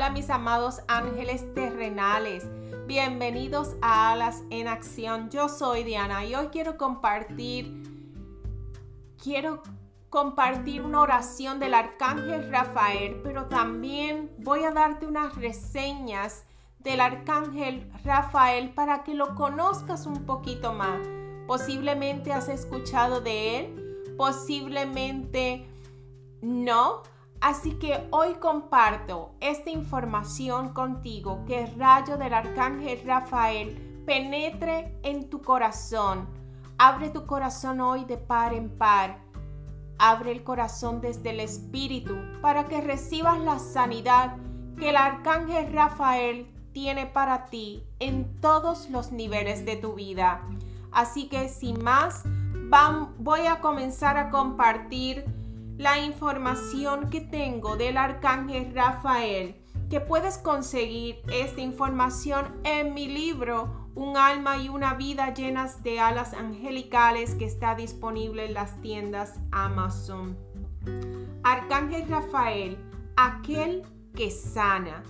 [0.00, 2.48] Hola mis amados ángeles terrenales,
[2.86, 5.28] bienvenidos a Alas en Acción.
[5.28, 7.82] Yo soy Diana y hoy quiero compartir,
[9.22, 9.62] quiero
[10.08, 16.46] compartir una oración del arcángel Rafael, pero también voy a darte unas reseñas
[16.78, 21.06] del arcángel Rafael para que lo conozcas un poquito más.
[21.46, 25.68] Posiblemente has escuchado de él, posiblemente
[26.40, 27.02] no
[27.40, 35.30] Así que hoy comparto esta información contigo, que el rayo del arcángel Rafael penetre en
[35.30, 36.28] tu corazón.
[36.76, 39.18] Abre tu corazón hoy de par en par.
[39.98, 44.36] Abre el corazón desde el espíritu para que recibas la sanidad
[44.76, 50.42] que el arcángel Rafael tiene para ti en todos los niveles de tu vida.
[50.92, 52.24] Así que sin más,
[53.18, 55.24] voy a comenzar a compartir
[55.80, 59.56] la información que tengo del arcángel Rafael,
[59.88, 65.98] que puedes conseguir esta información en mi libro Un alma y una vida llenas de
[65.98, 70.36] alas angelicales que está disponible en las tiendas Amazon.
[71.44, 72.76] Arcángel Rafael,
[73.16, 73.82] aquel
[74.14, 75.02] que sana.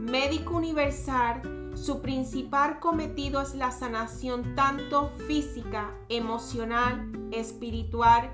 [0.00, 8.32] Médico universal, su principal cometido es la sanación tanto física, emocional, espiritual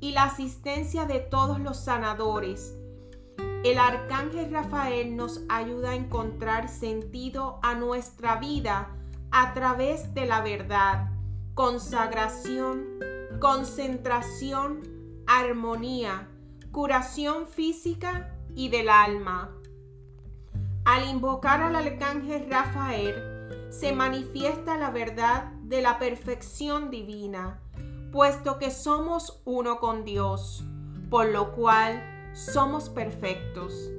[0.00, 2.74] y la asistencia de todos los sanadores.
[3.64, 8.94] El arcángel Rafael nos ayuda a encontrar sentido a nuestra vida
[9.30, 11.10] a través de la verdad,
[11.54, 12.84] consagración,
[13.40, 14.82] concentración,
[15.26, 16.28] armonía,
[16.70, 19.50] curación física y del alma.
[20.84, 27.60] Al invocar al arcángel Rafael, se manifiesta la verdad de la perfección divina
[28.10, 30.64] puesto que somos uno con Dios,
[31.10, 32.02] por lo cual
[32.34, 33.90] somos perfectos.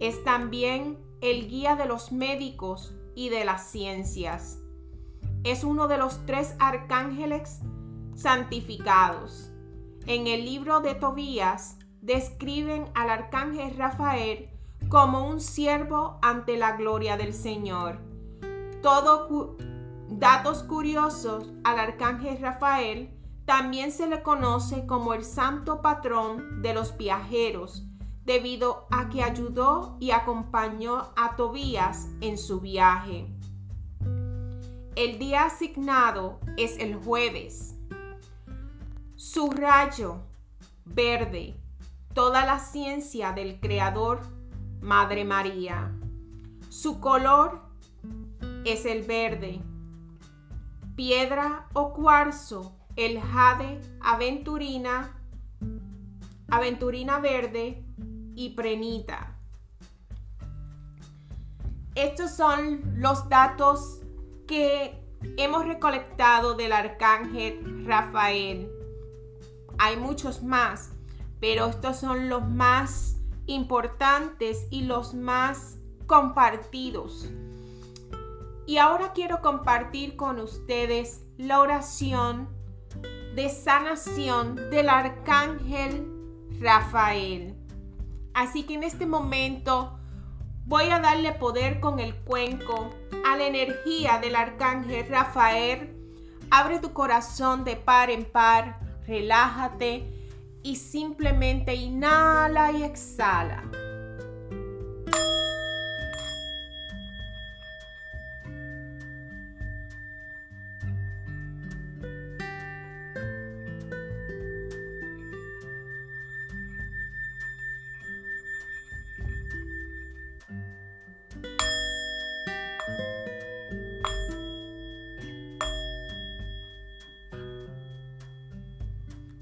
[0.00, 4.58] Es también el guía de los médicos y de las ciencias.
[5.44, 7.60] Es uno de los tres arcángeles
[8.14, 9.50] santificados.
[10.06, 14.50] En el libro de Tobías describen al arcángel Rafael
[14.88, 17.98] como un siervo ante la gloria del Señor.
[18.82, 19.56] Todo
[20.08, 23.15] datos curiosos al arcángel Rafael
[23.46, 27.86] también se le conoce como el santo patrón de los viajeros,
[28.24, 33.28] debido a que ayudó y acompañó a Tobías en su viaje.
[34.96, 37.76] El día asignado es el jueves.
[39.14, 40.22] Su rayo
[40.84, 41.54] verde,
[42.14, 44.22] toda la ciencia del Creador,
[44.80, 45.92] Madre María.
[46.68, 47.60] Su color
[48.64, 49.60] es el verde.
[50.96, 55.20] Piedra o cuarzo el jade, aventurina,
[56.48, 57.84] aventurina verde
[58.34, 59.36] y prenita.
[61.94, 64.00] Estos son los datos
[64.46, 65.02] que
[65.36, 68.70] hemos recolectado del arcángel Rafael.
[69.78, 70.90] Hay muchos más,
[71.40, 77.30] pero estos son los más importantes y los más compartidos.
[78.66, 82.55] Y ahora quiero compartir con ustedes la oración
[83.36, 86.10] de sanación del arcángel
[86.58, 87.54] Rafael.
[88.32, 89.98] Así que en este momento
[90.64, 92.94] voy a darle poder con el cuenco
[93.26, 95.94] a la energía del arcángel Rafael.
[96.50, 100.10] Abre tu corazón de par en par, relájate
[100.62, 103.64] y simplemente inhala y exhala.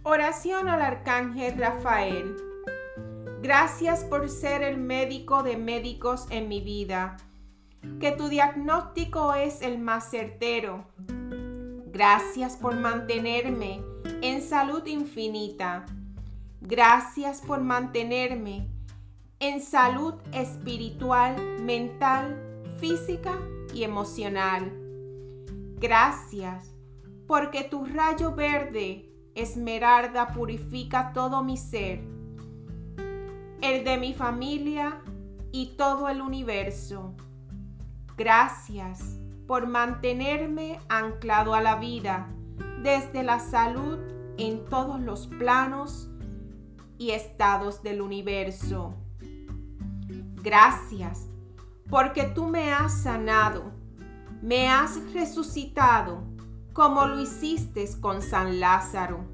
[0.07, 2.37] Oración al Arcángel Rafael.
[3.41, 7.17] Gracias por ser el médico de médicos en mi vida.
[8.01, 10.85] Que tu diagnóstico es el más certero.
[11.87, 13.83] Gracias por mantenerme
[14.21, 15.87] en salud infinita.
[16.61, 18.69] Gracias por mantenerme
[19.41, 23.39] en salud espiritual, mental, física
[23.73, 24.71] y emocional.
[25.79, 26.75] Gracias
[27.27, 32.01] porque tu rayo verde Esmeralda purifica todo mi ser,
[33.61, 35.01] el de mi familia
[35.51, 37.15] y todo el universo.
[38.17, 42.29] Gracias por mantenerme anclado a la vida
[42.83, 43.99] desde la salud
[44.39, 46.09] en todos los planos
[46.99, 48.95] y estados del universo.
[50.43, 51.29] Gracias,
[51.91, 53.73] porque tú me has sanado,
[54.43, 56.23] me has resucitado,
[56.75, 59.25] como lo hiciste con San Lázaro.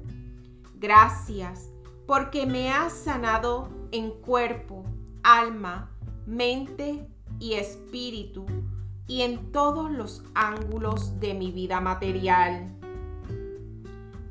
[0.75, 1.69] Gracias,
[2.05, 4.85] porque me has sanado en cuerpo,
[5.23, 5.89] alma,
[6.27, 7.07] mente
[7.39, 8.45] y espíritu,
[9.07, 12.77] y en todos los ángulos de mi vida material.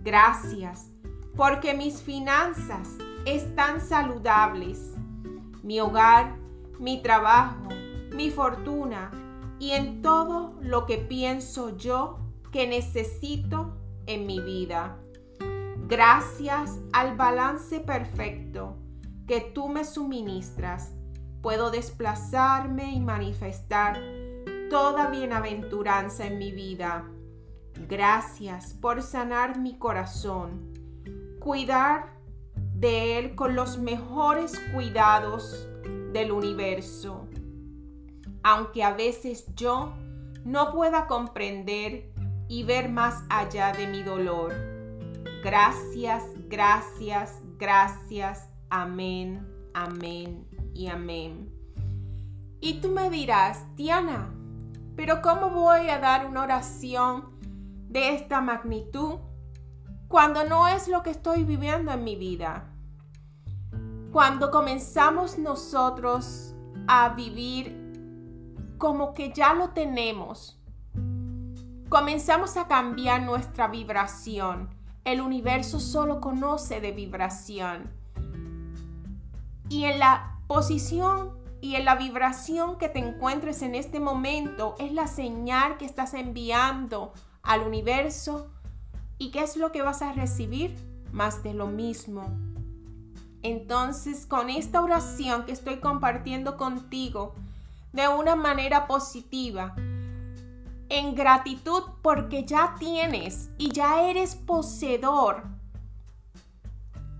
[0.02, 0.90] Gracias,
[1.36, 2.96] porque mis finanzas
[3.26, 4.94] están saludables,
[5.64, 6.36] mi hogar,
[6.78, 7.68] mi trabajo,
[8.14, 9.10] mi fortuna
[9.58, 12.20] y en todo lo que pienso yo
[12.50, 13.76] que necesito
[14.06, 14.98] en mi vida.
[15.86, 18.76] Gracias al balance perfecto
[19.26, 20.92] que tú me suministras,
[21.40, 24.00] puedo desplazarme y manifestar
[24.68, 27.08] toda bienaventuranza en mi vida.
[27.88, 30.72] Gracias por sanar mi corazón,
[31.38, 32.16] cuidar
[32.74, 35.68] de él con los mejores cuidados
[36.12, 37.28] del universo.
[38.42, 39.92] Aunque a veces yo
[40.44, 42.09] no pueda comprender
[42.50, 44.52] y ver más allá de mi dolor.
[45.44, 48.50] Gracias, gracias, gracias.
[48.68, 51.48] Amén, amén y amén.
[52.60, 54.34] Y tú me dirás, Diana,
[54.96, 57.38] pero ¿cómo voy a dar una oración
[57.88, 59.20] de esta magnitud
[60.08, 62.68] cuando no es lo que estoy viviendo en mi vida?
[64.10, 66.52] Cuando comenzamos nosotros
[66.88, 67.76] a vivir
[68.76, 70.59] como que ya lo tenemos,
[71.90, 74.70] comenzamos a cambiar nuestra vibración.
[75.04, 77.90] El universo solo conoce de vibración.
[79.68, 84.92] Y en la posición y en la vibración que te encuentres en este momento es
[84.92, 88.48] la señal que estás enviando al universo.
[89.18, 90.76] ¿Y qué es lo que vas a recibir?
[91.10, 92.24] Más de lo mismo.
[93.42, 97.34] Entonces, con esta oración que estoy compartiendo contigo
[97.92, 99.74] de una manera positiva,
[100.90, 105.44] en gratitud porque ya tienes y ya eres poseedor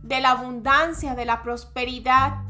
[0.03, 2.43] de la abundancia, de la prosperidad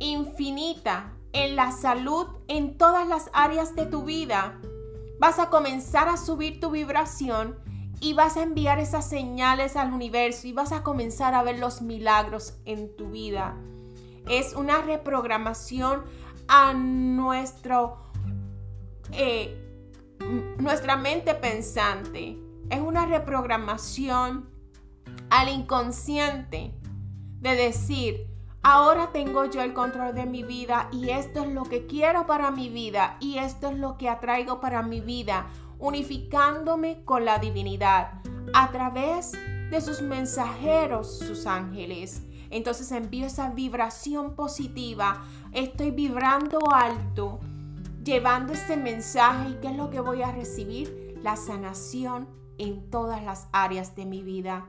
[0.00, 4.58] infinita, en la salud, en todas las áreas de tu vida,
[5.20, 7.56] vas a comenzar a subir tu vibración
[8.00, 11.82] y vas a enviar esas señales al universo y vas a comenzar a ver los
[11.82, 13.54] milagros en tu vida.
[14.28, 16.02] Es una reprogramación
[16.48, 17.98] a nuestro,
[19.12, 19.69] eh,
[20.58, 22.38] nuestra mente pensante.
[22.68, 24.48] Es una reprogramación
[25.30, 26.74] al inconsciente
[27.40, 28.26] de decir,
[28.62, 32.50] ahora tengo yo el control de mi vida y esto es lo que quiero para
[32.50, 35.46] mi vida y esto es lo que atraigo para mi vida
[35.78, 38.20] unificándome con la divinidad
[38.52, 39.32] a través
[39.70, 42.22] de sus mensajeros, sus ángeles.
[42.50, 47.40] Entonces envío esa vibración positiva, estoy vibrando alto,
[48.10, 51.16] llevando ese mensaje y ¿qué es lo que voy a recibir?
[51.22, 52.26] La sanación
[52.58, 54.66] en todas las áreas de mi vida.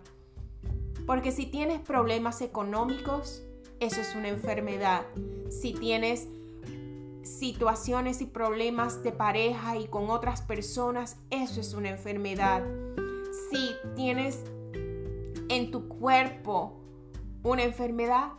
[1.07, 3.41] Porque si tienes problemas económicos,
[3.79, 5.07] eso es una enfermedad.
[5.49, 6.27] Si tienes
[7.23, 12.61] situaciones y problemas de pareja y con otras personas, eso es una enfermedad.
[13.49, 14.43] Si tienes
[15.49, 16.79] en tu cuerpo
[17.41, 18.33] una enfermedad,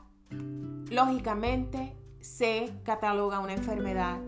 [0.91, 4.21] lógicamente se cataloga una enfermedad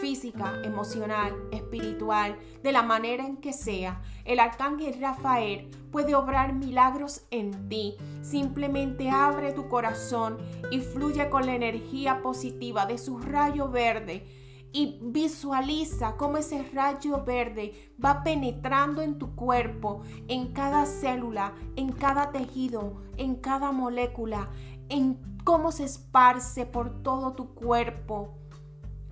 [0.00, 7.22] física, emocional, espiritual, de la manera en que sea, el arcángel Rafael puede obrar milagros
[7.30, 7.96] en ti.
[8.22, 10.38] Simplemente abre tu corazón
[10.70, 14.26] y fluye con la energía positiva de su rayo verde
[14.72, 21.92] y visualiza cómo ese rayo verde va penetrando en tu cuerpo, en cada célula, en
[21.92, 24.50] cada tejido, en cada molécula,
[24.90, 28.38] en cómo se esparce por todo tu cuerpo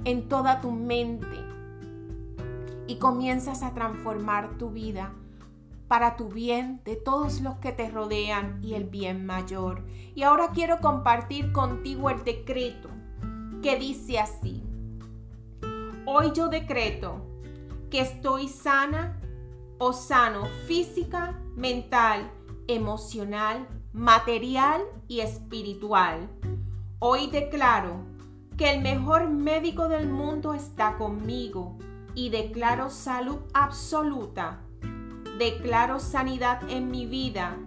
[0.04, 1.26] en toda tu mente
[2.86, 5.12] y comienzas a transformar tu vida
[5.88, 9.84] para tu bien de todos los que te rodean y el bien mayor.
[10.14, 12.88] Y ahora quiero compartir contigo el decreto
[13.62, 14.62] que dice así.
[16.06, 17.26] Hoy yo decreto
[17.90, 19.20] que estoy sana
[19.78, 22.30] o sano física, mental,
[22.66, 26.28] emocional, material y espiritual.
[26.98, 28.15] Hoy declaro
[28.56, 31.76] que el mejor médico del mundo está conmigo
[32.14, 34.60] y declaro salud absoluta.
[35.38, 37.58] Declaro sanidad en mi vida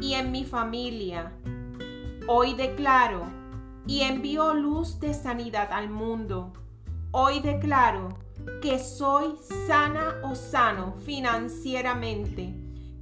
[0.00, 1.32] y en mi familia.
[2.26, 3.26] Hoy declaro
[3.86, 6.54] y envío luz de sanidad al mundo.
[7.10, 8.08] Hoy declaro
[8.62, 9.34] que soy
[9.66, 12.54] sana o sano financieramente,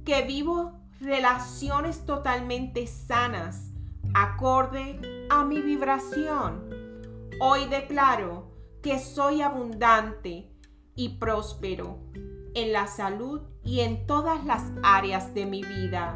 [0.03, 3.71] que vivo relaciones totalmente sanas,
[4.13, 6.78] acorde a mi vibración
[7.41, 8.51] Hoy declaro
[8.83, 10.51] que soy abundante
[10.93, 11.97] y próspero
[12.53, 16.15] en la salud y en todas las áreas de mi vida.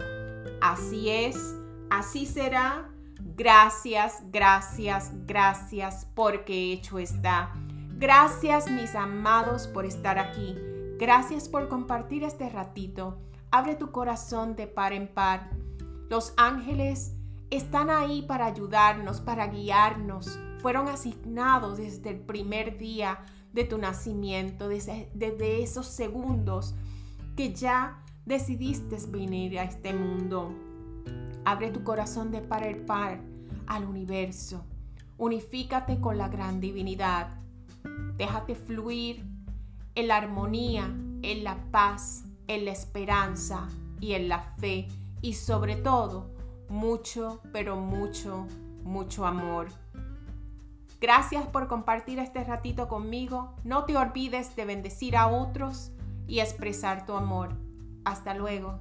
[0.62, 1.56] Así es,
[1.89, 2.89] así será.
[3.36, 7.53] Gracias, gracias, gracias porque hecho está.
[7.98, 10.58] Gracias mis amados por estar aquí.
[11.00, 13.18] Gracias por compartir este ratito.
[13.50, 15.51] Abre tu corazón de par en par.
[16.10, 17.15] Los ángeles
[17.50, 20.38] están ahí para ayudarnos, para guiarnos.
[20.63, 23.20] Fueron asignados desde el primer día
[23.51, 26.74] de tu nacimiento, desde, esos segundos
[27.36, 30.55] que ya decidiste venir a este mundo.
[31.43, 33.20] Abre tu corazón de par par
[33.67, 34.63] al universo.
[35.17, 37.41] Unifícate con la gran divinidad.
[38.15, 39.25] Déjate fluir
[39.96, 40.86] en la armonía,
[41.24, 43.67] en la paz, en la esperanza
[44.00, 44.88] y en la fe.
[45.22, 46.32] Y sobre todo,
[46.70, 48.48] mucho, pero mucho,
[48.86, 49.67] mucho amor.
[51.03, 53.57] Gracias por compartir este ratito conmigo.
[53.65, 55.91] No te olvides de bendecir a otros
[56.27, 57.57] y expresar tu amor.
[58.05, 58.79] Hasta luego.